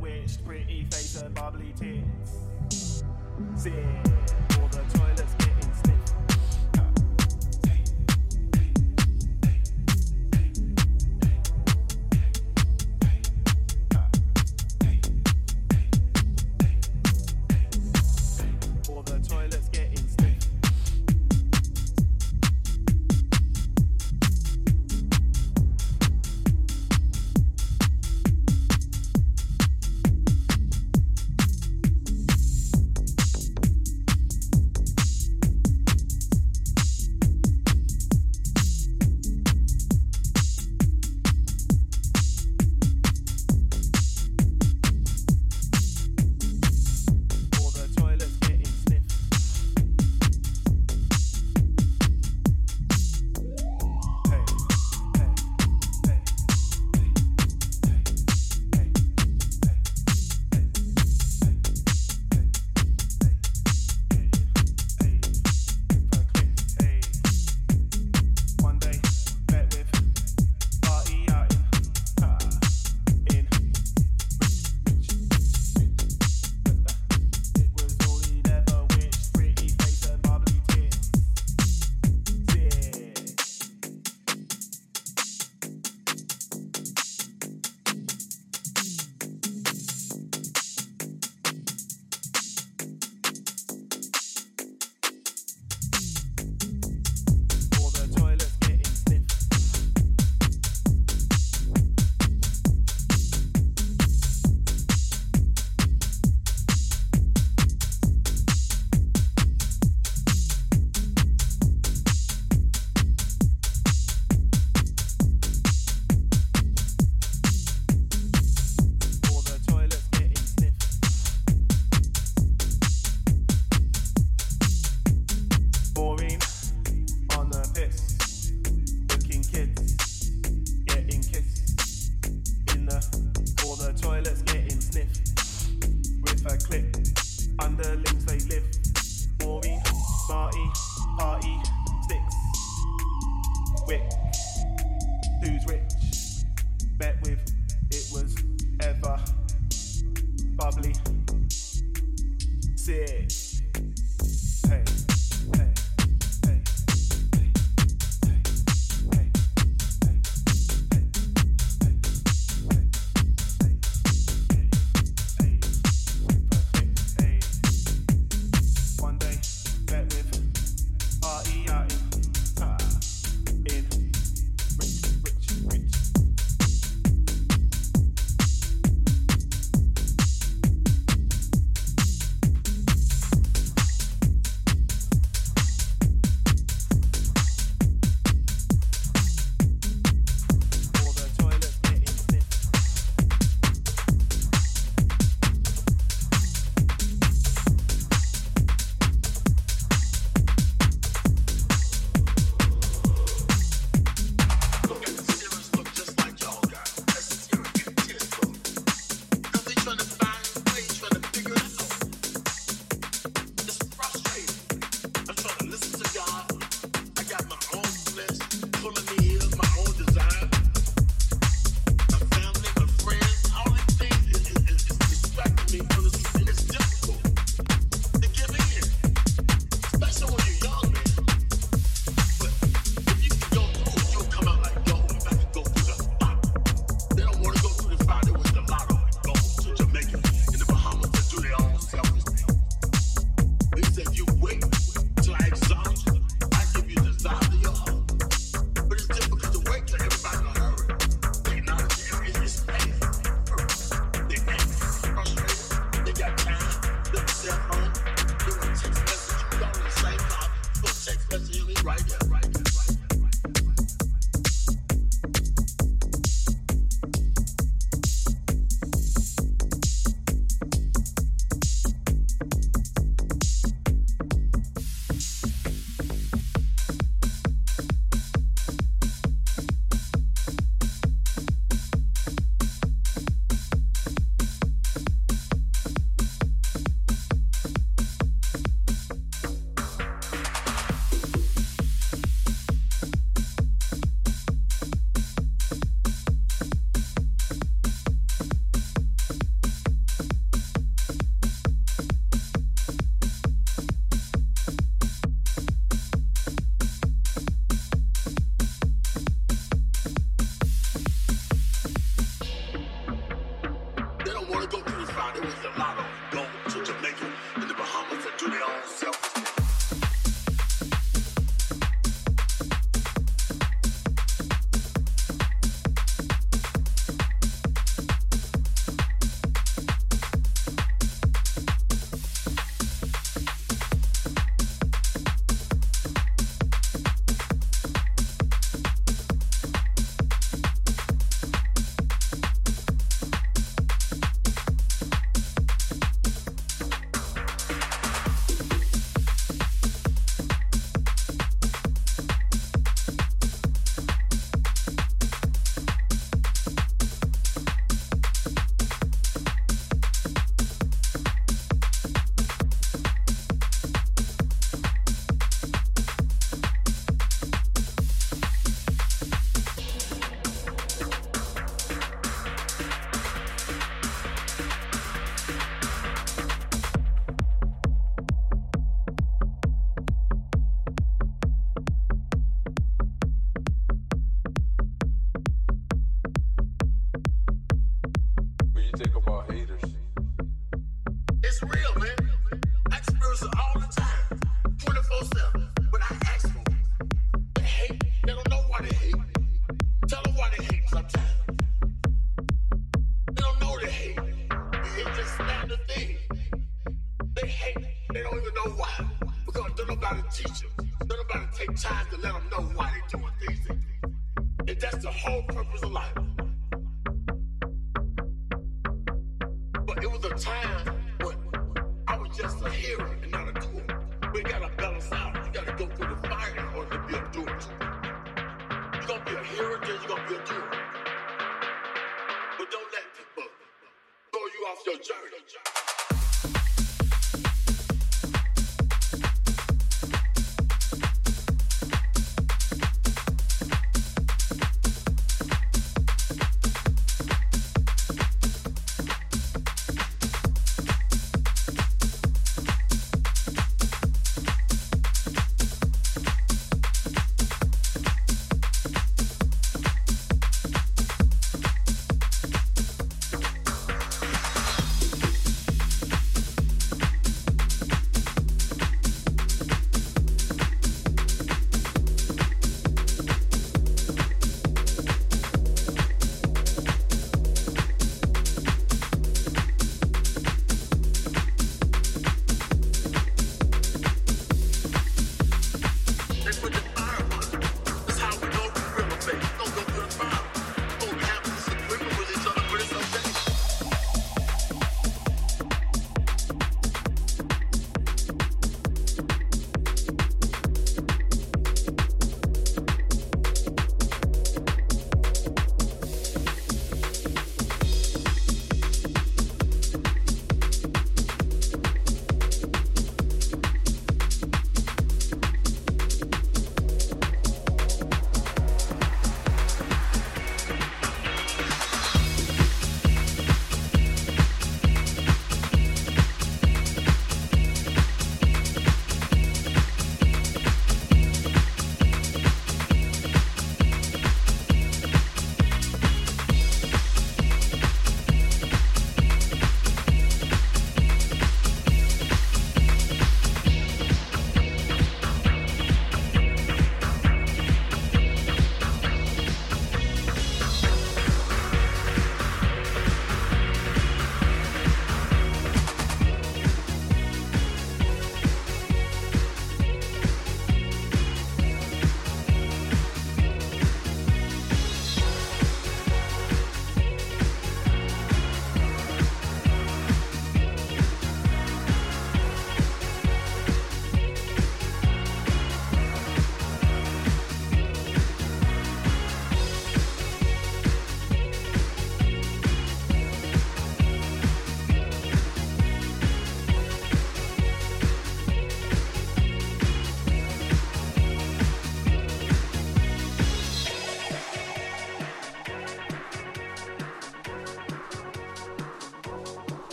wished. 0.00 0.44
Pretty 0.44 0.84
face 0.90 1.20
and 1.22 1.34
bubbly 1.34 1.74
tits. 1.78 3.04
Sit, 3.56 3.72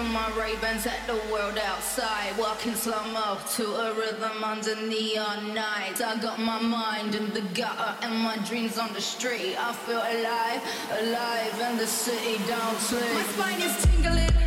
Through 0.00 0.08
my 0.08 0.30
Ray-Bans 0.30 0.86
at 0.86 1.06
the 1.06 1.20
world 1.30 1.58
outside 1.58 2.34
Walking 2.38 2.74
slow-mo 2.74 3.38
to 3.56 3.64
a 3.66 3.92
rhythm 3.92 4.42
under 4.42 4.74
neon 4.76 5.52
nights 5.52 6.00
I 6.00 6.18
got 6.22 6.38
my 6.38 6.58
mind 6.58 7.14
in 7.14 7.28
the 7.34 7.42
gutter 7.52 7.94
and 8.00 8.14
my 8.14 8.38
dreams 8.48 8.78
on 8.78 8.94
the 8.94 9.00
street. 9.02 9.56
I 9.58 9.74
feel 9.74 9.98
alive, 9.98 10.62
alive 11.02 11.60
and 11.60 11.78
the 11.78 11.86
city 11.86 12.42
don't 12.48 12.78
sleep. 12.78 13.12
My 13.12 13.22
spine 13.24 13.60
is 13.60 13.76
tingling 13.84 14.39